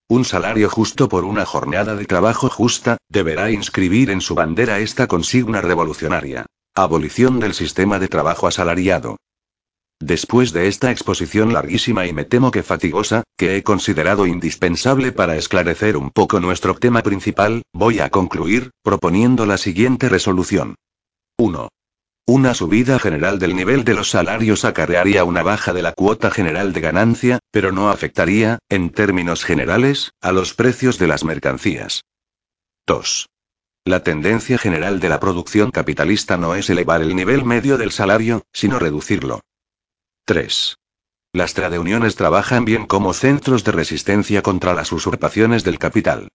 un 0.07 0.23
salario 0.23 0.69
justo 0.69 1.09
por 1.09 1.25
una 1.25 1.43
jornada 1.45 1.97
de 1.97 2.05
trabajo 2.05 2.49
justa, 2.49 2.95
deberá 3.09 3.51
inscribir 3.51 4.09
en 4.09 4.21
su 4.21 4.35
bandera 4.35 4.79
esta 4.79 5.07
consigna 5.07 5.59
revolucionaria. 5.59 6.45
Abolición 6.75 7.41
del 7.41 7.53
sistema 7.53 7.99
de 7.99 8.07
trabajo 8.07 8.47
asalariado. 8.47 9.17
Después 9.99 10.53
de 10.53 10.67
esta 10.67 10.91
exposición 10.91 11.53
larguísima 11.53 12.05
y 12.05 12.13
me 12.13 12.23
temo 12.23 12.51
que 12.51 12.61
fatigosa, 12.61 13.23
que 13.35 13.57
he 13.57 13.63
considerado 13.63 14.27
indispensable 14.27 15.11
para 15.11 15.37
esclarecer 15.37 15.97
un 15.97 16.11
poco 16.11 16.39
nuestro 16.39 16.75
tema 16.75 17.01
principal, 17.01 17.63
voy 17.73 17.99
a 17.99 18.09
concluir, 18.09 18.71
proponiendo 18.83 19.47
la 19.47 19.57
siguiente 19.57 20.07
resolución. 20.07 20.75
1. 21.37 21.69
Una 22.27 22.53
subida 22.53 22.99
general 22.99 23.39
del 23.39 23.55
nivel 23.55 23.85
de 23.85 23.95
los 23.95 24.09
salarios 24.09 24.65
acarrearía 24.65 25.23
una 25.23 25.41
baja 25.41 25.73
de 25.73 25.81
la 25.81 25.93
cuota 25.93 26.29
general 26.29 26.73
de 26.73 26.81
ganancia, 26.81 27.39
pero 27.51 27.71
no 27.71 27.89
afectaría, 27.89 28.59
en 28.69 28.91
términos 28.91 29.45
generales, 29.45 30.11
a 30.21 30.31
los 30.31 30.53
precios 30.53 30.99
de 30.99 31.07
las 31.07 31.23
mercancías. 31.23 32.03
2. 32.85 33.27
La 33.85 34.03
tendencia 34.03 34.57
general 34.57 34.99
de 34.99 35.09
la 35.09 35.19
producción 35.19 35.71
capitalista 35.71 36.37
no 36.37 36.53
es 36.53 36.69
elevar 36.69 37.01
el 37.01 37.15
nivel 37.15 37.45
medio 37.45 37.77
del 37.77 37.91
salario, 37.91 38.43
sino 38.51 38.77
reducirlo. 38.77 39.41
3. 40.27 40.75
Las 41.31 41.53
tradeuniones 41.53 42.17
trabajan 42.17 42.65
bien 42.65 42.85
como 42.85 43.13
centros 43.13 43.63
de 43.63 43.71
resistencia 43.71 44.41
contra 44.41 44.73
las 44.73 44.91
usurpaciones 44.91 45.63
del 45.63 45.79
capital. 45.79 46.27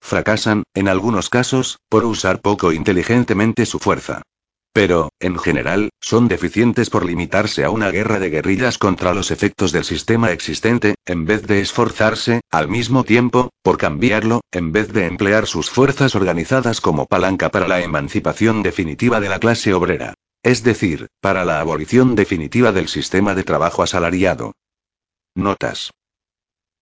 fracasan, 0.00 0.62
en 0.72 0.86
algunos 0.86 1.30
casos, 1.30 1.80
por 1.88 2.04
usar 2.04 2.42
poco 2.42 2.70
inteligentemente 2.70 3.66
su 3.66 3.80
fuerza. 3.80 4.22
Pero, 4.72 5.08
en 5.18 5.36
general, 5.36 5.90
son 6.00 6.28
deficientes 6.28 6.90
por 6.90 7.04
limitarse 7.04 7.64
a 7.64 7.70
una 7.70 7.90
guerra 7.90 8.20
de 8.20 8.30
guerrillas 8.30 8.78
contra 8.78 9.14
los 9.14 9.32
efectos 9.32 9.72
del 9.72 9.82
sistema 9.82 10.30
existente, 10.30 10.94
en 11.04 11.26
vez 11.26 11.44
de 11.44 11.60
esforzarse, 11.60 12.42
al 12.52 12.68
mismo 12.68 13.02
tiempo, 13.02 13.50
por 13.64 13.78
cambiarlo, 13.78 14.42
en 14.52 14.70
vez 14.70 14.92
de 14.92 15.06
emplear 15.06 15.48
sus 15.48 15.70
fuerzas 15.70 16.14
organizadas 16.14 16.80
como 16.80 17.06
palanca 17.06 17.48
para 17.48 17.66
la 17.66 17.80
emancipación 17.80 18.62
definitiva 18.62 19.18
de 19.18 19.28
la 19.28 19.40
clase 19.40 19.74
obrera. 19.74 20.14
Es 20.42 20.62
decir, 20.62 21.08
para 21.20 21.44
la 21.44 21.60
abolición 21.60 22.14
definitiva 22.14 22.72
del 22.72 22.88
sistema 22.88 23.34
de 23.34 23.44
trabajo 23.44 23.82
asalariado. 23.82 24.54
Notas. 25.34 25.92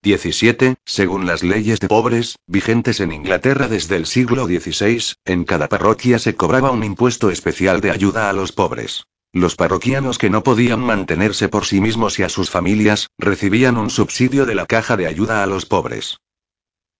17. 0.02 0.76
Según 0.84 1.26
las 1.26 1.42
leyes 1.42 1.80
de 1.80 1.88
pobres, 1.88 2.36
vigentes 2.46 3.00
en 3.00 3.10
Inglaterra 3.10 3.66
desde 3.66 3.96
el 3.96 4.06
siglo 4.06 4.46
XVI, 4.46 5.14
en 5.24 5.44
cada 5.44 5.68
parroquia 5.68 6.20
se 6.20 6.36
cobraba 6.36 6.70
un 6.70 6.84
impuesto 6.84 7.30
especial 7.30 7.80
de 7.80 7.90
ayuda 7.90 8.30
a 8.30 8.32
los 8.32 8.52
pobres. 8.52 9.06
Los 9.32 9.56
parroquianos 9.56 10.18
que 10.18 10.30
no 10.30 10.44
podían 10.44 10.80
mantenerse 10.80 11.48
por 11.48 11.66
sí 11.66 11.80
mismos 11.80 12.18
y 12.20 12.22
a 12.22 12.28
sus 12.28 12.50
familias, 12.50 13.10
recibían 13.18 13.76
un 13.76 13.90
subsidio 13.90 14.46
de 14.46 14.54
la 14.54 14.66
caja 14.66 14.96
de 14.96 15.08
ayuda 15.08 15.42
a 15.42 15.46
los 15.46 15.66
pobres. 15.66 16.18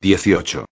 18. 0.01 0.67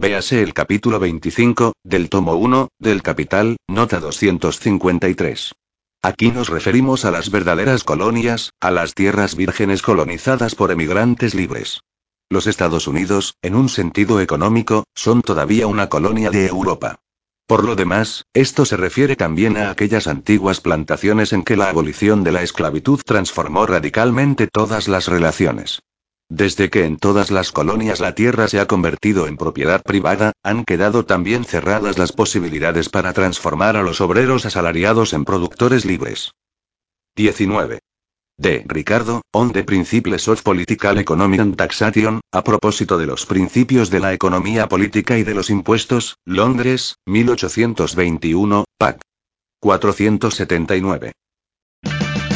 Véase 0.00 0.42
el 0.42 0.54
capítulo 0.54 1.00
25, 1.00 1.72
del 1.82 2.08
tomo 2.08 2.34
1, 2.34 2.68
del 2.78 3.02
Capital, 3.02 3.56
nota 3.66 3.98
253. 3.98 5.54
Aquí 6.02 6.30
nos 6.30 6.50
referimos 6.50 7.04
a 7.04 7.10
las 7.10 7.30
verdaderas 7.30 7.82
colonias, 7.82 8.50
a 8.60 8.70
las 8.70 8.94
tierras 8.94 9.34
vírgenes 9.34 9.82
colonizadas 9.82 10.54
por 10.54 10.70
emigrantes 10.70 11.34
libres. 11.34 11.80
Los 12.30 12.46
Estados 12.46 12.86
Unidos, 12.86 13.34
en 13.42 13.56
un 13.56 13.68
sentido 13.68 14.20
económico, 14.20 14.84
son 14.94 15.20
todavía 15.22 15.66
una 15.66 15.88
colonia 15.88 16.30
de 16.30 16.46
Europa. 16.46 17.00
Por 17.48 17.64
lo 17.64 17.74
demás, 17.74 18.24
esto 18.34 18.66
se 18.66 18.76
refiere 18.76 19.16
también 19.16 19.56
a 19.56 19.70
aquellas 19.70 20.06
antiguas 20.06 20.60
plantaciones 20.60 21.32
en 21.32 21.42
que 21.42 21.56
la 21.56 21.70
abolición 21.70 22.22
de 22.22 22.30
la 22.30 22.42
esclavitud 22.42 23.00
transformó 23.04 23.66
radicalmente 23.66 24.46
todas 24.46 24.86
las 24.86 25.08
relaciones. 25.08 25.80
Desde 26.30 26.68
que 26.68 26.84
en 26.84 26.98
todas 26.98 27.30
las 27.30 27.52
colonias 27.52 28.00
la 28.00 28.14
tierra 28.14 28.48
se 28.48 28.60
ha 28.60 28.66
convertido 28.66 29.26
en 29.26 29.38
propiedad 29.38 29.82
privada, 29.82 30.32
han 30.42 30.64
quedado 30.64 31.06
también 31.06 31.44
cerradas 31.44 31.96
las 31.96 32.12
posibilidades 32.12 32.90
para 32.90 33.14
transformar 33.14 33.76
a 33.76 33.82
los 33.82 34.02
obreros 34.02 34.44
asalariados 34.44 35.14
en 35.14 35.24
productores 35.24 35.86
libres. 35.86 36.32
19. 37.16 37.80
De 38.36 38.64
Ricardo, 38.68 39.22
On 39.32 39.50
the 39.52 39.64
Principles 39.64 40.28
of 40.28 40.42
Political 40.42 40.98
Economy 40.98 41.38
and 41.38 41.56
Taxation, 41.56 42.20
a 42.30 42.44
propósito 42.44 42.98
de 42.98 43.06
los 43.06 43.24
principios 43.24 43.90
de 43.90 44.00
la 44.00 44.12
economía 44.12 44.68
política 44.68 45.18
y 45.18 45.24
de 45.24 45.34
los 45.34 45.48
impuestos, 45.50 46.18
Londres, 46.24 46.96
1821, 47.06 48.64
Pat. 48.78 49.00
479. 49.60 51.12